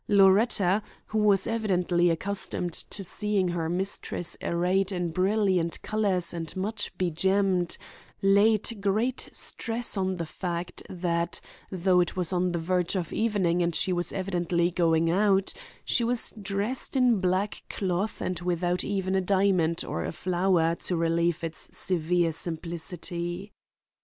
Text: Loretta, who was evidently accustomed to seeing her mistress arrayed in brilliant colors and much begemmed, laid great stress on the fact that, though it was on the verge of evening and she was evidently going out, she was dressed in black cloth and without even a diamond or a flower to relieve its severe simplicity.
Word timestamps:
Loretta, 0.07 0.81
who 1.05 1.19
was 1.19 1.45
evidently 1.45 2.09
accustomed 2.09 2.73
to 2.73 3.03
seeing 3.03 3.49
her 3.49 3.69
mistress 3.69 4.35
arrayed 4.41 4.91
in 4.91 5.11
brilliant 5.11 5.79
colors 5.83 6.33
and 6.33 6.55
much 6.57 6.91
begemmed, 6.97 7.77
laid 8.19 8.81
great 8.81 9.29
stress 9.31 9.95
on 9.95 10.17
the 10.17 10.25
fact 10.25 10.81
that, 10.89 11.39
though 11.71 11.99
it 11.99 12.15
was 12.15 12.33
on 12.33 12.51
the 12.51 12.57
verge 12.57 12.95
of 12.95 13.13
evening 13.13 13.61
and 13.61 13.75
she 13.75 13.93
was 13.93 14.11
evidently 14.11 14.71
going 14.71 15.11
out, 15.11 15.53
she 15.85 16.03
was 16.03 16.31
dressed 16.41 16.95
in 16.95 17.19
black 17.19 17.61
cloth 17.69 18.21
and 18.21 18.39
without 18.39 18.83
even 18.83 19.13
a 19.13 19.21
diamond 19.21 19.83
or 19.87 20.03
a 20.03 20.11
flower 20.11 20.73
to 20.73 20.95
relieve 20.97 21.43
its 21.43 21.77
severe 21.77 22.31
simplicity. 22.31 23.51